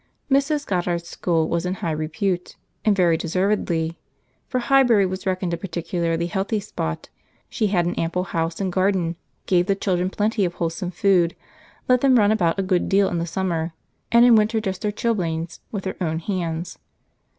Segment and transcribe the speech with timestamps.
[0.31, 0.65] Mrs.
[0.65, 3.99] Goddard's school was in high repute—and very deservedly;
[4.47, 7.09] for Highbury was reckoned a particularly healthy spot:
[7.49, 11.35] she had an ample house and garden, gave the children plenty of wholesome food,
[11.87, 13.73] let them run about a great deal in the summer,
[14.11, 16.79] and in winter dressed their chilblains with her own hands.